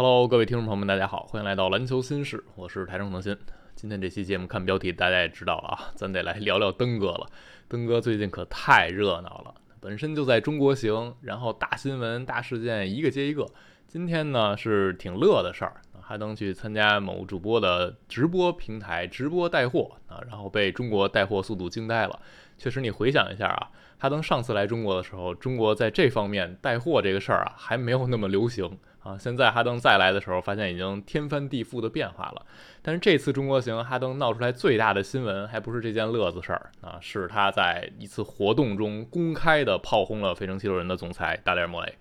[0.00, 3.36] Hello，各位听众朋友们，大家好，欢迎来到篮球新事，我是台中腾新。
[3.74, 7.26] 今天这期节目看标题，大家也知道了啊，咱得来聊聊登哥了。
[7.66, 13.44] 登哥最近可太热闹了，本身就在中国行，然后大新闻、大事件一个接一个。
[13.88, 22.16] 今天呢是挺乐的事儿，哈登去参加某主播的直播平台直播带货啊，然后被中国带货速度惊呆了。
[22.56, 28.78] 确实，你回想一下啊，哈登上次来中国的时候，中国在这方面带货这个事儿啊还没有那么流行。
[29.08, 32.44] 啊，现在哈登再来的时候，发现已经天翻地覆的变化了。
[32.82, 41.94] 但是这次中国行，哈登闹出来最大的新闻，还不是这件乐子事儿啊，是他在一次活动中公开的炮轰了费城七六人的总裁达里尔·莫雷。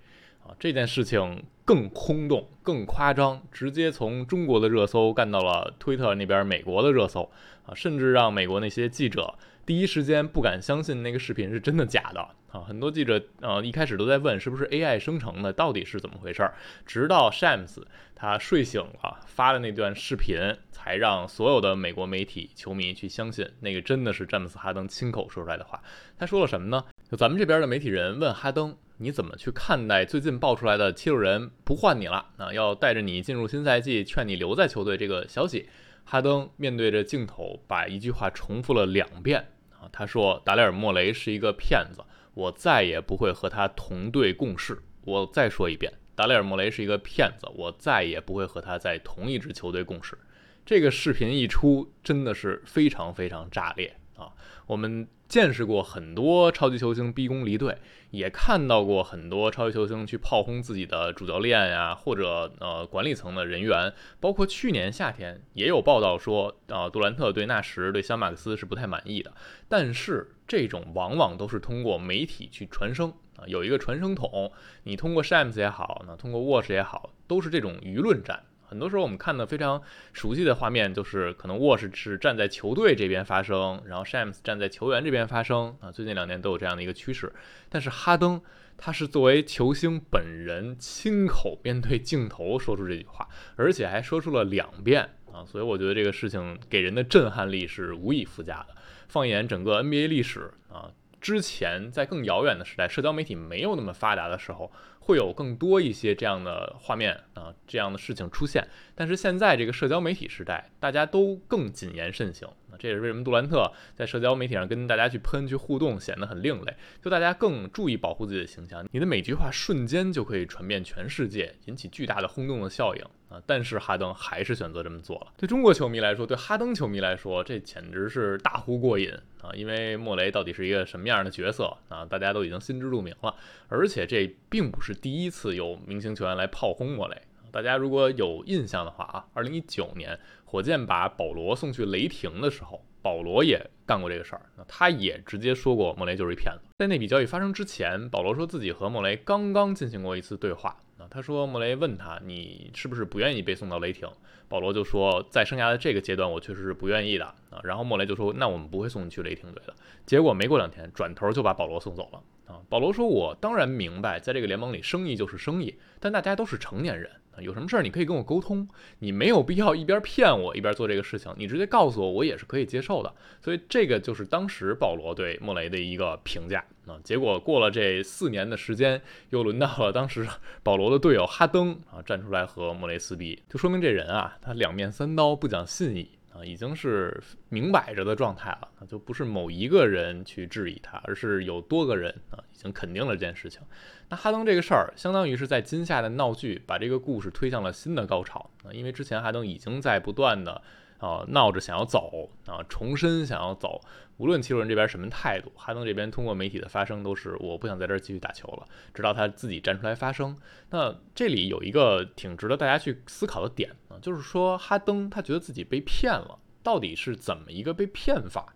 [0.45, 7.29] 啊，这件事情更轰动、更夸张，直接从中国的热搜干到了推特那边美国的热搜
[7.65, 9.33] 啊，甚至让美国那些记者。
[9.67, 12.21] 第一时间不敢相信那个视频是真的假的
[12.53, 12.61] 啊！
[12.65, 16.53] 很多记者呃一开始都在问是不是 AI 生成的，到底是怎么回事儿？
[16.85, 17.83] 直到 Shams
[18.15, 20.37] 他睡醒了发的那段视频，
[20.71, 25.83] 才让所有的美国媒体球迷去相信那个真的是詹姆斯哈登亲口说出来的话。
[26.17, 26.85] 他说了什么呢？
[27.11, 32.53] 就咱们这边的媒体人问哈登，你怎么去看待最近爆出来的七六人不换你了啊？
[32.53, 35.67] 要带着你进入新赛季，劝你留在球队这个消息？
[36.05, 39.45] 哈登面对着镜头，把一句话重复了两遍。
[39.91, 44.81] 他说达里尔·莫雷是一个骗子，我再也不会和他同队共事。
[45.05, 50.17] 我再说一遍，达里尔·莫雷是一个骗子，我再也不会和他在同一支球队共事。
[50.65, 54.33] 这个视频一出，真的是非常非常炸裂啊！
[54.65, 55.07] 我们。
[55.27, 57.77] 见识过很多超级球星逼宫离队，
[58.11, 63.93] 也看到过很多超级球星去炮轰自己的主教练呀，或者呃管理层的人员。
[64.21, 69.33] 包括去年夏天也有报道说，啊杜兰特对纳什、对香马克斯是不太满意的。
[69.67, 74.49] 但是这种往往都是通过媒体去传声啊，有一个传声筒，
[74.83, 78.45] 你通过 Shams 也好，那通过 Watch 也好，都是这种舆论战。
[78.67, 85.89] 很多时候我们看的非常熟悉的画面，就是可能沃什是站在球队这边发声，然后 Shams 站在球员这边发声啊。
[85.89, 87.31] 最近两年都有这样的一个趋势。
[87.69, 88.41] 但是哈登
[88.77, 98.75] 他是作为球星本人亲口面对镜头说出这句话，而且还说出了两遍啊，所以我觉得这个事情给人的震撼力是无以复加的。
[99.07, 100.91] 放眼整个 NBA 历史啊。
[101.19, 104.71] 之前在更遥远的时代，社交媒体没有那么发达的时候，
[105.07, 108.67] 会有更多一些这样的画面啊，这样的事情出现。
[108.93, 112.45] 但是现在这个社交媒体时代，大家都更谨言慎行。
[112.69, 116.73] 那这也是为什么杜兰特在社交媒体上跟大家去喷、去互动，显得很另类。
[117.01, 123.41] 就大家更注意保护自己的形象，你的每句话瞬间就可以传遍全世界，引起巨大的轰动的效应啊！
[123.45, 125.27] 但是哈登还是选择这么做了。
[125.37, 129.09] 对中国球迷来说，对哈登球迷来说，这简直是大呼过瘾
[129.41, 129.51] 啊！
[129.53, 132.05] 因为莫雷到底是一个什么样的角色啊？
[132.05, 133.33] 大家都已经心知肚明了。
[133.69, 137.15] 而且这并不是第一次有明星球员来炮轰莫雷。
[137.51, 144.41] 大家如果有印象的话啊，二零一九年火箭把保罗送去雷霆的时候，保罗也干过这个事儿。
[144.67, 146.67] 他也直接说过莫雷就是一骗子。
[146.77, 150.77] 在那笔交易发生之前，保罗说自己和莫雷刚刚进行过一次对话。
[150.97, 154.09] 啊他说莫雷问他你是不是不愿意被送到雷霆？
[154.49, 157.61] 保罗就说在生涯的这个阶段我确实是不愿意的啊。
[157.63, 159.73] 然后莫雷就说那我们不会送你去雷霆队的。
[160.05, 162.59] 结果没过两天，转头就把保罗送走了啊。
[162.69, 167.39] 保罗说我当然明白，在这个联盟里生意就是生意，但大家都是成年人啊。
[167.39, 168.67] 有什么事儿你可以跟我沟通，
[168.99, 173.13] 你没有必要一边骗我一边做这个事情，你直接告诉我，我也是可以接受的。
[173.39, 176.97] 所以这个就是当时保罗对莫雷的一个评价啊。
[177.03, 180.27] 结果过了这四年的时间，又轮到了当时
[180.63, 186.16] 保罗的队友哈登啊站出来和莫雷撕逼，就说明这人啊，他两面三刀，不讲信义。
[186.37, 193.61] 啊，已经是明摆着的状态了，那就不是某一个人去质疑他，而是有多个人啊，已经肯定了这件事情。
[194.09, 200.61] 那哈登这个事儿，相当于是在今夏的闹剧，把这个故事推向了新的高潮啊，因为之前哈登已经在不断的。
[200.99, 203.81] 啊，闹着想要走啊，重申想要走。
[204.17, 210.35] 无论七六人这边什么态度，哈登这边通过媒体的发声都是我不想在这儿继续打球了，直到他自己站出来发声。
[210.71, 218.55] 那这里有一个挺值得大家去思考的点啊，就是说哈登他觉得自己被骗了，到底是怎么一个被骗法？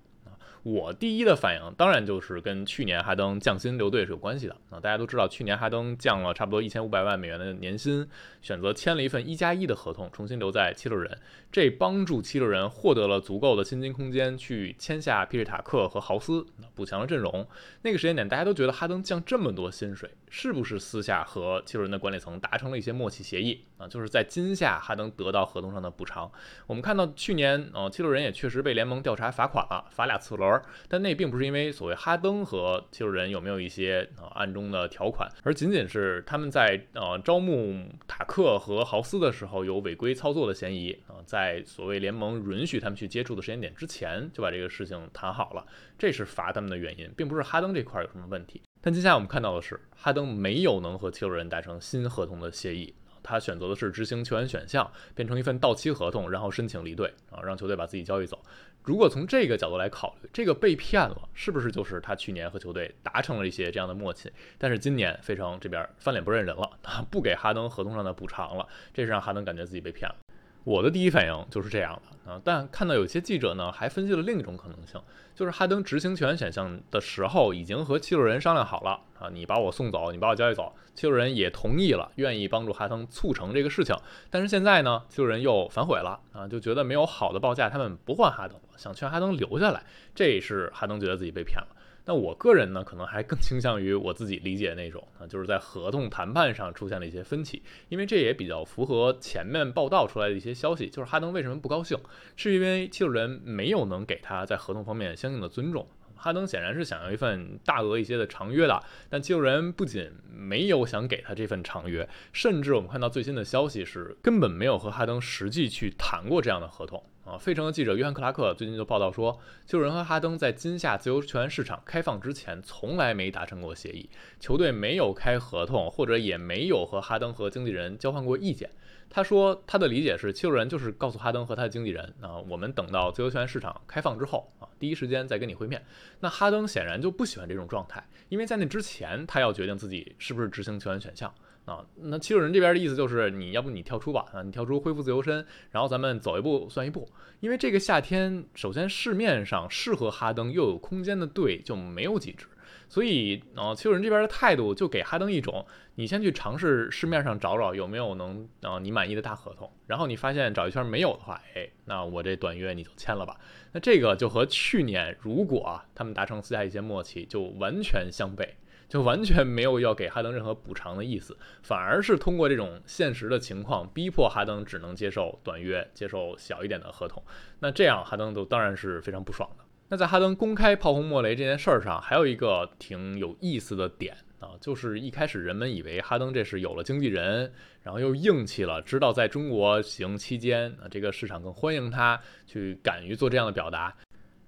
[0.63, 4.79] 我第一的反应当然就是跟去年哈登降薪留队是有关系的啊！
[4.79, 8.07] 大家都知道，去年哈登降了差不多一千五百万美元的年薪，
[8.43, 11.17] 选择签了一份一加一的合同，重新留在七六人，
[11.51, 17.47] 这帮助七六人获得了足够的薪金空间去签下皮尔塔克和豪斯，补强了阵容。
[17.81, 23.87] 那个时间点，大家都觉得哈登降这么多薪水，是不是私下和七六人的管理层达成了一些默契协议啊？
[23.87, 26.31] 就是在今夏哈登得到合同上的补偿。
[26.67, 30.50] 我们看到去年，呃，七六人也确实被联盟调查罚款了，罚俩次轮。
[30.53, 45.65] 儿，但那并不是因为所谓哈登和七六人有没有一些啊暗中的条款，而仅仅是他们在呃招募塔克和豪斯的时候有违规操作的嫌疑啊，在所谓联盟允许他们去接触的时间点之前就把这个事情谈好了，
[45.97, 48.61] 这是罚他们的原因，并不是哈登这块有什么问题。
[48.81, 52.93] 但接下来我们看到的是，哈登没有能和七六人达成新合同的协议。
[53.23, 58.43] 他选择的是执行球员选项，变成一份到期合同，然后申请离队啊，让球队把自己交易走。
[58.83, 64.31] 如果从这个角度来考虑，这个被骗了，是不是就是他去年和球队达成了一些这样的默契？
[64.57, 66.69] 但是今年费城这边翻脸不认人了，
[67.11, 70.15] 不给哈登合同上的补偿了，这是让哈登感觉自己被骗了。
[70.63, 75.01] 我的第一反应就是这样的啊，但看到有些记者呢还分析了另一种可能性，
[75.33, 83.95] 就是哈登执行权选项的时候已经和七六人商量好了啊，你把我送走，你把我交易走，七六人也同意了，愿意帮助哈登促成这个事情。
[84.29, 89.83] 但是现在呢，七六人又反悔了啊，就觉得没有好的报价，他们不换哈登了，想劝哈登留下来，
[90.15, 91.67] 这是哈登觉得自己被骗了。
[92.05, 101.95] 那我个人呢，可能还更倾向于我自己理解那种啊，就是在合同谈判上出现了一些分歧，因为这也比较符合前面报道出来的一些消息，就是哈登为什么不高兴，
[102.35, 105.87] 是因为七六人没有能给他在合同方面相应的尊重。
[106.15, 117.03] 哈登显然是想要一份大额一些的长约的，但七六人不仅没有想给他这份长约，甚至我们看到最新的消息是根本没有和哈登实际去谈过这样的合同。
[117.23, 124.09] 啊，费城的记者约翰克拉克最近就报道说，七六人和哈登在今夏自由球员市场开放之前，从来没达成过协议，
[124.39, 128.71] 球队没有开合同，或者也没有和哈登和经纪人交换过意见。
[129.07, 135.83] 他说他的理解是，七六人就是告诉哈登和他的经纪人，啊，我们等到自由球员市场开放之后，啊，第一时间再跟你会面。
[136.21, 141.31] 那哈登显然就不喜欢这种状态，因为在那之前，他要决定自己是不是执行球员选项。
[141.65, 147.07] 啊，那七六人这边的意思就是，你要不你跳出吧，啊，你跳出恢复自由身，然后咱们走一步算一步。
[147.39, 152.47] 因为这个夏天，首先市面上适合哈登又有空间的队就没有几支，
[152.89, 155.65] 所以啊，七六人这边的态度就给哈登一种，
[155.95, 163.39] 你先去尝试市面上找找有没有能啊你满意的大合同，然后你发现找一圈没有的话，哎，那我这短约你就签了吧。
[163.71, 168.47] 那这个就和去年如果他们达成私下一些默契，就完全相悖。
[168.91, 177.23] 就完全没有要给哈登任何补偿的意思，反而是通过这种现实的情况逼迫哈登只能接受短约，接受小一点的合同。
[177.57, 179.63] 那这样哈登都当然是非常不爽的。
[179.87, 187.49] 那在哈登公开炮轰莫雷这件事儿上，还有一个挺有意思的点啊，就是一开始人们以为哈登这是有了经纪人，
[187.81, 193.95] 然后又硬气了，知道在中国行期间啊，这个市场更欢迎他去敢于做这样的表达。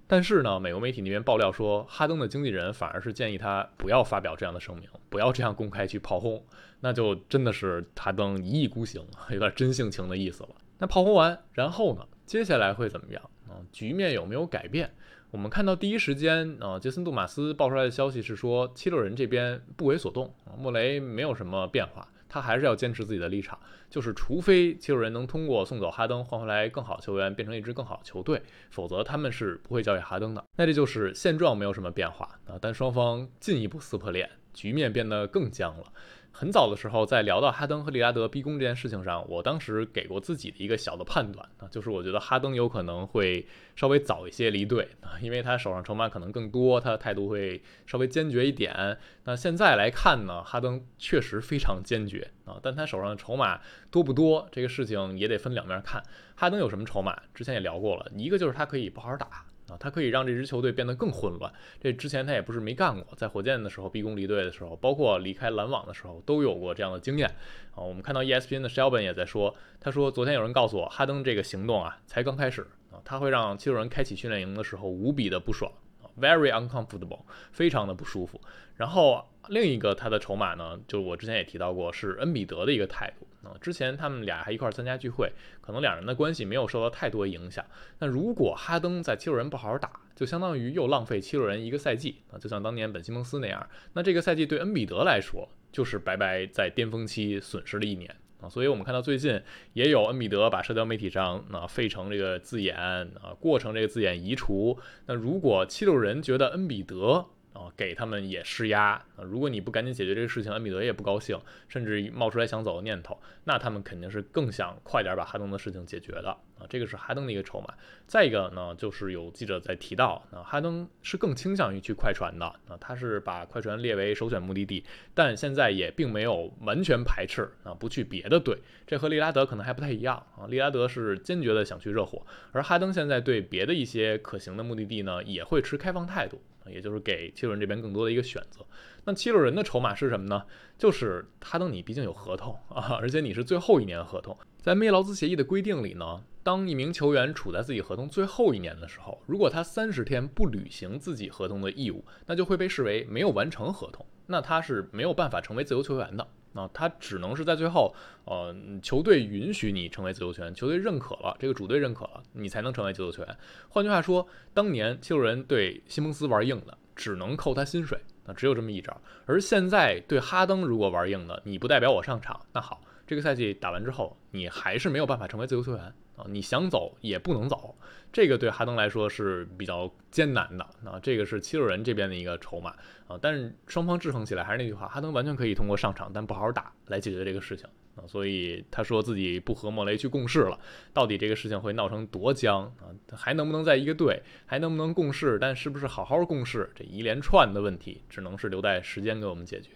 [0.06, 6.44] 但是呢，美国媒体那边爆料说，哈登的经纪人反而是建议他不要发表这样的声明，不要这样公开去炮轰，
[6.80, 10.50] 那就真的是哈登一意孤行，有点真性情的意思了。
[10.78, 13.56] 那炮轰完，然后呢，接下来会怎么样啊？
[13.72, 14.92] 局面有没有改变？
[15.30, 22.06] 我们看到第一时间啊，杰森·杜马斯爆出来的消息是说，七六人这边不为所动，莫雷没有什么变化。
[22.34, 23.56] 他还是要坚持自己的立场，
[23.88, 30.44] 就是除非七六人能通过送走哈登换回来更好球员，变成一支更好的球队，否则他们是不会交易哈登的。
[30.56, 35.92] 那这就是现状没有什么变化啊，但双方进一步撕破脸，局面变得更僵了。
[36.36, 48.98] 很早的时候，在聊到哈登和利拉德逼宫这件事情上，我当时给过自己的一个小的判断啊，就是我觉得哈登有可能会稍微早一些离队啊，因为他手上筹码可能更多，他的态度会稍微坚决一点。
[49.22, 53.60] 那现在来看呢，哈登确实非常坚决啊，但他手上的筹码
[53.92, 56.02] 多不多，这个事情也得分两面看。
[56.34, 57.16] 哈登有什么筹码？
[57.32, 59.46] 之前也聊过了，一个就是他可以不好好打。
[59.68, 61.52] 啊，他可以让这支球队变得更混乱。
[61.80, 67.28] 这之前他也不是没干过，在火箭的时候逼宫离队的时候，包括离开篮网的时候，都有过这样的经验。
[67.74, 75.72] 啊，我们看到 ESPN 的 Shelby 也在说，他说昨天有人告诉我，哈登这个行动啊才刚开始啊，他会让七六人开启训练营的时候无比的不爽
[76.20, 77.20] ，very uncomfortable，
[77.52, 78.40] 非常的不舒服。
[78.76, 83.26] 然后另一个他的筹码呢，就是我之前也提到过，是恩比德的一个态度。
[83.46, 85.30] 啊，之前他们俩还一块参加聚会，
[85.60, 87.62] 可能两人的关系没有受到太多影响。
[87.98, 93.68] 那如果哈登在七六人不好好打，就相当于又浪费七六人一个赛季啊，就像当年本西蒙斯那样。
[93.92, 98.16] 那这个赛季对恩比德来说，就是白白在巅峰期损失了一年
[98.48, 99.40] 所以我们看到最近
[99.72, 104.78] 也有恩比德把社交媒体上啊费城这个字眼啊过程这个字眼移除。
[105.06, 109.24] 那如果七六人觉得恩比德啊，给他们也施压啊。
[109.24, 116.66] 如果你不赶紧解决这个事情，恩比德也不高兴，甚至冒出来想走的念头，那他们肯定是更想快点把哈登的事情解决的啊。
[116.68, 117.72] 这个是哈登的一个筹码。
[118.06, 124.84] 再一个呢，就是有记者在提到，啊，哈登是更倾向于去快船的啊，他是把快船列为首选目的地，
[125.14, 128.58] 但现在也并没有完全排斥啊，不去别的队。
[128.86, 136.42] 这和利拉德可能还不太一样啊，利拉德是坚决的想去热火，而哈登现在对别的一些可行的目的地呢，也会持开放态度。
[136.70, 138.64] 也就是给七六人这边更多的一个选择。
[139.04, 140.44] 那七六人的筹码是什么呢？
[140.78, 144.36] 就是哈登，你毕竟有合同啊，而且你是最后一年合同。
[144.60, 156.26] 在没劳资协议的规定里呢，当一名球员处在自己合同最后一年的时候，如果他三十天不履行自己合同的义务，那就会被视为没有完成合同，那他是没有办法成为自由球员的。
[156.54, 157.94] 啊他只能是在最后，
[158.24, 163.36] 呃，球队允许你成为自由球员，球队认可了，这个主队认可了，你才能成为自由球员。
[163.68, 168.98] 换句话说，当年七六人对西蒙斯玩硬的，只能扣他薪水，那只有这么一招。
[169.26, 175.92] 而现在对哈登如果玩硬的，你不代表我上场，那好，这个赛季打完之后，你还是没有办法成为自由球员。
[176.16, 177.76] 啊，你想走也不能走，
[178.12, 180.64] 这个对哈登来说是比较艰难的。
[180.82, 182.70] 那这个是七六人这边的一个筹码
[183.08, 188.06] 啊，但是双方制衡起来还是那句话，哈登完全可以通过上场但不好好打来解决这个事情啊。
[188.06, 190.58] 所以他说自己不和莫雷去共事了，
[190.92, 192.94] 到底这个事情会闹成多僵啊？
[193.12, 195.36] 还能不能在一个队，还能不能共事？
[195.40, 196.70] 但是不是好好共事？
[196.74, 199.70] 这一连串的问题只能是留待时间给我们解决。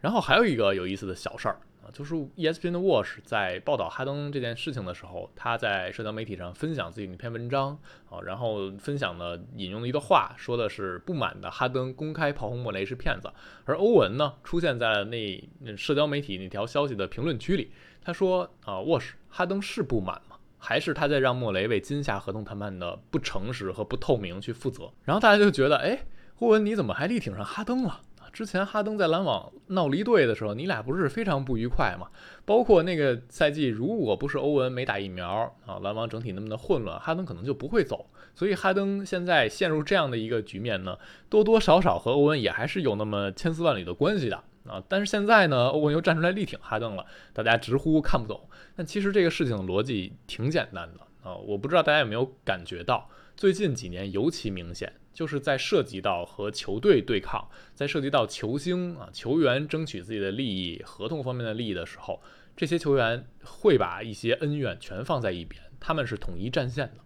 [0.00, 1.58] 然后还有一个有意思的小事儿。
[1.92, 7.78] 就是 ESPN 的 Watch 在报道哈登这件事情的时候，他在社交媒体上分享自己那篇文章
[8.10, 13.32] 啊，然后分享了引用了一段话，说的是不满的哈登公开炮轰莫雷是骗子，
[13.64, 17.70] 而欧文呢出现在了那社交媒体那条消息的评论区里，
[18.02, 20.36] 他说啊，Watch 哈登是不满吗？
[20.60, 24.92] 还是他在让莫雷为今夏合同谈判的不诚实和不透明去负责？
[25.04, 26.04] 然后大家就觉得，哎，
[26.40, 28.00] 欧文你怎么还力挺上哈登了？
[28.32, 32.08] 之前哈登在篮网闹离队的时候，你俩不是非常不愉快吗？
[32.44, 38.06] 包括那个赛季，如果不是欧文没打疫苗啊，篮网整体那么的混乱，哈登可能就不会走。
[38.34, 40.96] 所以哈登现在陷入这样的一个局面呢，
[41.28, 44.82] 多多少少和欧文也还是有那么千丝万缕的关系的啊。
[44.88, 48.48] 但是现在呢，欧文又站出来力挺哈登了，大家直呼看不懂。
[48.76, 54.92] 但其实这个事情的逻辑挺简单的啊，我不知道大家有没有感觉到，最近几年尤其明显。
[55.18, 57.44] 就是在涉及到和球队对抗，
[57.74, 62.22] 在涉及到球星啊球员争取自己的利益、合同方面的利益的时候，
[62.56, 66.98] 这些球员会把一些恩怨全放在一边，他们是统一战线的，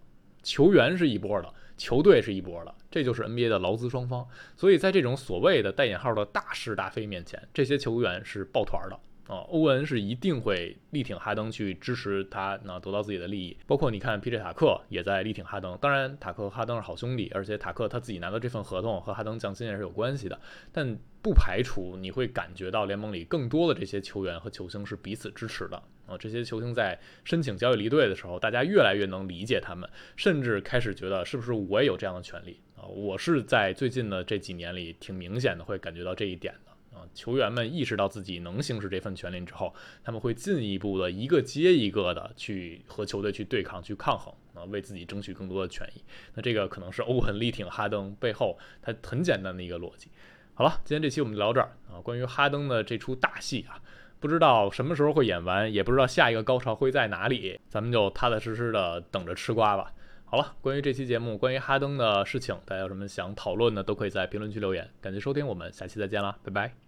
[0.43, 4.27] 球员是一波的，球队是一波的，这就是 NBA 的劳资双方。
[4.55, 8.99] 所以在这种所谓的带引号的大是大非面前，这些球员是抱团的。
[9.27, 13.55] 啊，欧文是一定会力挺哈登去支持他，那得到自己的利益。
[13.65, 14.37] 包括你看，P.J.
[14.37, 15.77] 塔克也在力挺哈登。
[15.79, 20.37] 当然，塔克和哈登是好兄弟，而且塔克他自己拿到这份合同和哈登降薪也是有关系的。
[20.73, 25.81] 但不排除你会感觉到联盟里更多的这些球员和球星是彼此支持的。
[26.05, 32.83] 啊，这些球星在申请交易离队的时候，大家越来越能理解他们，甚至开始觉得是不是我也有这样的权利啊？
[32.83, 36.72] 我是在最近的这几年里挺明显的会感觉到这一点的。
[36.93, 39.73] 啊，球员们意识到自己能行使这份权利之后，
[40.03, 46.01] 他们会进一步的一个接一个的去和球队去对抗、去抗衡，啊，为自己争取更多的权益。
[46.35, 50.09] 那这个可能是欧文力挺哈登背后他很简单的一个逻辑。
[50.53, 51.99] 好了，今天这期我们就聊这儿啊。
[51.99, 53.81] 关于哈登的这出大戏啊，
[54.19, 59.91] 不知道什么时候会演完，也不知道下一个高潮会在哪里，咱们就踏踏实实的等着吃瓜吧。
[60.25, 64.89] 好了，关于这期节目，关于哈登的事情，大家有什么想讨论的，都可以在评论区留言。
[65.01, 66.82] 感谢收听，我们下期再见啦，拜拜。